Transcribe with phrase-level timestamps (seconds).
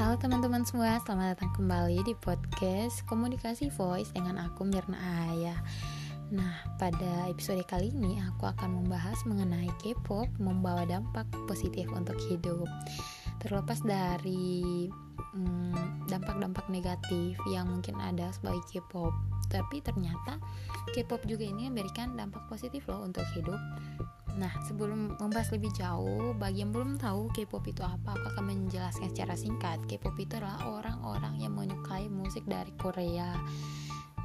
[0.00, 4.96] Halo teman-teman semua, selamat datang kembali di podcast Komunikasi Voice dengan aku Mirna
[5.28, 5.52] Aya.
[6.32, 12.64] Nah, pada episode kali ini aku akan membahas mengenai K-pop membawa dampak positif untuk hidup.
[13.44, 14.88] Terlepas dari
[15.36, 19.12] hmm, dampak-dampak negatif yang mungkin ada sebagai K-pop,
[19.52, 20.40] tapi ternyata
[20.96, 23.60] K-pop juga ini memberikan dampak positif loh untuk hidup
[24.38, 29.10] Nah, sebelum membahas lebih jauh, bagi yang belum tahu K-pop itu apa, aku akan menjelaskan
[29.10, 29.82] secara singkat.
[29.90, 33.34] K-pop itu adalah orang-orang yang menyukai musik dari Korea.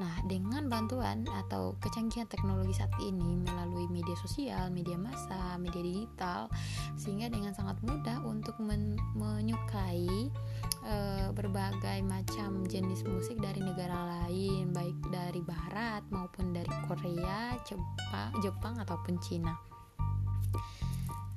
[0.00, 6.48] Nah, dengan bantuan atau kecanggihan teknologi saat ini melalui media sosial, media massa, media digital,
[6.96, 10.32] sehingga dengan sangat mudah untuk men menyukai
[10.80, 10.96] e,
[11.36, 18.80] berbagai macam jenis musik dari negara lain, baik dari barat maupun dari Korea, Jepang, Jepang
[18.80, 19.71] ataupun Cina.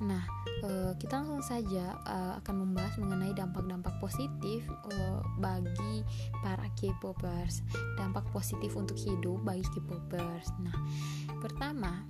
[0.04, 0.28] Nah,
[0.60, 6.04] uh, kita langsung saja uh, akan membahas mengenai dampak-dampak positif uh, bagi
[6.44, 7.64] para K-popers,
[7.96, 10.52] dampak positif untuk hidup bagi K-popers.
[10.60, 10.76] Nah,
[11.40, 12.04] pertama,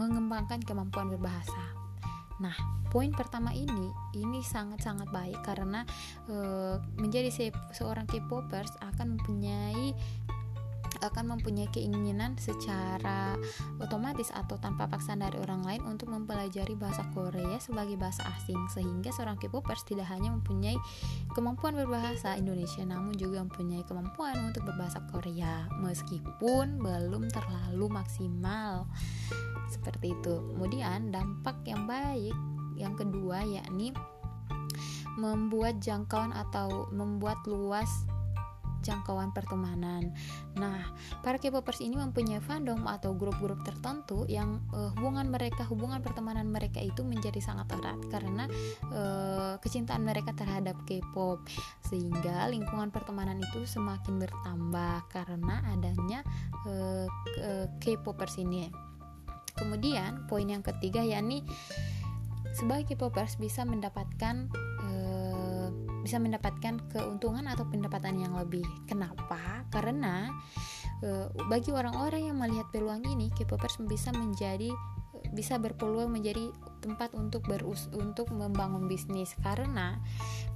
[0.00, 1.76] mengembangkan kemampuan berbahasa.
[2.40, 2.56] Nah,
[2.88, 5.84] poin pertama ini ini sangat-sangat baik karena
[6.96, 9.92] menjadi se seorang K-popers akan mempunyai
[11.00, 13.36] akan mempunyai keinginan secara
[13.80, 19.10] otomatis atau tanpa paksaan dari orang lain untuk mempelajari bahasa Korea sebagai bahasa asing sehingga
[19.10, 20.76] seorang K-popers tidak hanya mempunyai
[21.32, 28.84] kemampuan berbahasa Indonesia namun juga mempunyai kemampuan untuk berbahasa Korea meskipun belum terlalu maksimal.
[29.70, 30.34] Seperti itu.
[30.54, 32.34] Kemudian dampak yang baik
[32.80, 33.92] yang kedua yakni
[35.20, 38.08] membuat jangkauan atau membuat luas
[38.82, 40.12] jangkauan pertemanan.
[40.56, 40.82] Nah,
[41.20, 46.80] para K-popers ini mempunyai fandom atau grup-grup tertentu yang uh, hubungan mereka, hubungan pertemanan mereka
[46.82, 48.44] itu menjadi sangat erat karena
[48.90, 51.44] uh, kecintaan mereka terhadap K-pop
[51.86, 56.20] sehingga lingkungan pertemanan itu semakin bertambah karena adanya
[56.66, 57.06] uh,
[57.78, 58.68] K-popers ini.
[59.54, 61.44] Kemudian poin yang ketiga yakni
[62.50, 64.50] sebagai K-popers bisa mendapatkan
[66.00, 68.64] bisa mendapatkan keuntungan atau pendapatan yang lebih.
[68.88, 69.64] Kenapa?
[69.68, 70.28] Karena
[71.04, 74.72] e, bagi orang-orang yang melihat peluang ini, K-popers bisa menjadi
[75.30, 76.50] bisa berpeluang menjadi
[76.80, 80.00] tempat untuk berus untuk membangun bisnis karena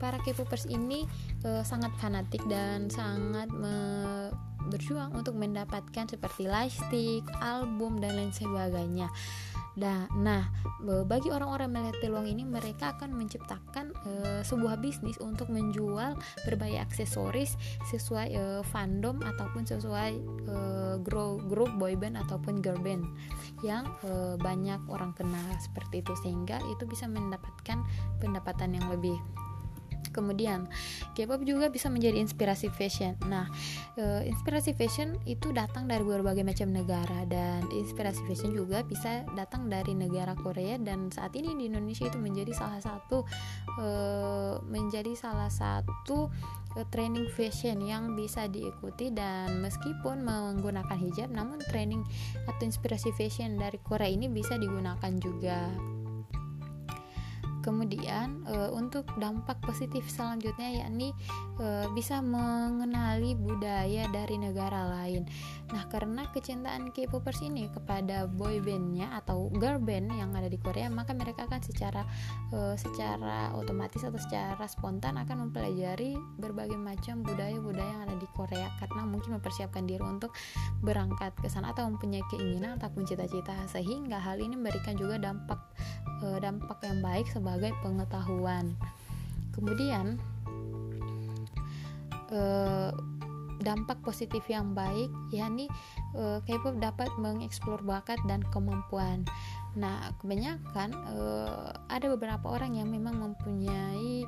[0.03, 1.06] para K-popers ini
[1.44, 3.76] e, sangat fanatik dan sangat me
[4.65, 9.12] berjuang untuk mendapatkan seperti lightstick, album dan lain sebagainya.
[9.75, 10.47] Nah, nah
[11.09, 16.15] bagi orang-orang melihat peluang ini, mereka akan menciptakan uh, sebuah bisnis untuk menjual
[16.47, 17.59] berbagai aksesoris
[17.91, 20.12] sesuai uh, fandom ataupun sesuai
[20.47, 23.03] uh, grup, grup boyband ataupun girl band
[23.67, 27.83] yang uh, banyak orang kenal seperti itu sehingga itu bisa mendapatkan
[28.23, 29.17] pendapatan yang lebih
[30.14, 30.70] Kemudian,
[31.19, 33.19] K-pop juga bisa menjadi inspirasi fashion.
[33.26, 33.50] Nah,
[33.98, 39.66] e, inspirasi fashion itu datang dari berbagai macam negara dan inspirasi fashion juga bisa datang
[39.66, 43.26] dari negara Korea dan saat ini di Indonesia itu menjadi salah satu
[43.80, 43.88] e,
[44.62, 46.31] menjadi salah satu
[46.78, 52.06] e, training fashion yang bisa diikuti dan meskipun menggunakan hijab namun training
[52.46, 55.72] atau inspirasi fashion dari Korea ini bisa digunakan juga
[57.64, 61.16] kemudian e, untuk dampak positif selanjutnya yakni
[61.56, 65.25] e, bisa mengenali budaya dari negara lain.
[65.72, 70.92] Nah karena kecintaan K-popers ini kepada boy bandnya atau girl band yang ada di Korea
[70.92, 72.04] maka mereka akan secara
[72.52, 78.69] e, secara otomatis atau secara spontan akan mempelajari berbagai macam budaya-budaya yang ada di Korea.
[78.76, 80.36] Karena mungkin mempersiapkan diri untuk
[80.84, 83.56] berangkat ke sana atau mempunyai keinginan ataupun cita-cita.
[83.70, 85.56] Sehingga hal ini memberikan juga dampak
[86.22, 88.76] e, dampak yang baik sebagai pengetahuan.
[89.54, 90.19] Kemudian
[92.30, 92.41] e,
[93.62, 95.70] dampak positif yang baik yakni
[96.12, 99.25] e, K-pop dapat mengeksplor bakat dan kemampuan.
[99.75, 101.19] Nah, kebanyakan e,
[101.90, 104.22] ada beberapa orang yang memang mempunyai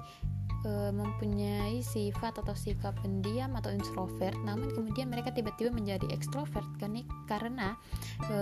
[0.90, 6.66] mempunyai sifat atau sikap pendiam atau introvert, namun kemudian mereka tiba-tiba menjadi ekstrovert
[7.26, 7.78] karena
[8.26, 8.38] e,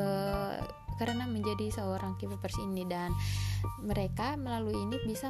[0.95, 3.11] karena menjadi seorang K-popers ini dan
[3.83, 5.29] mereka melalui ini bisa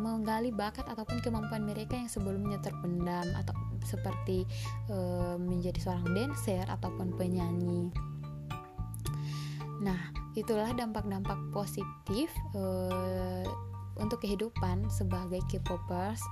[0.00, 3.52] menggali bakat ataupun kemampuan mereka yang sebelumnya terpendam atau
[3.84, 4.48] seperti
[4.88, 4.96] e,
[5.36, 7.92] menjadi seorang dancer ataupun penyanyi.
[9.80, 12.62] Nah, itulah dampak-dampak positif e,
[13.98, 16.22] untuk kehidupan sebagai K-popers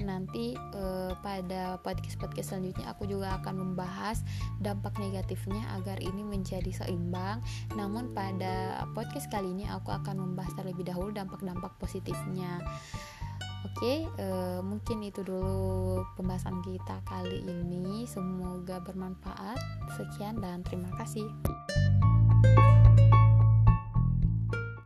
[0.00, 4.24] nanti uh, pada podcast-podcast selanjutnya aku juga akan membahas
[4.58, 7.38] dampak negatifnya agar ini menjadi seimbang
[7.78, 12.58] namun pada podcast kali ini aku akan membahas terlebih dahulu dampak-dampak positifnya
[13.64, 18.04] Oke, uh, mungkin itu dulu pembahasan kita kali ini.
[18.04, 19.56] Semoga bermanfaat.
[19.96, 21.24] Sekian dan terima kasih.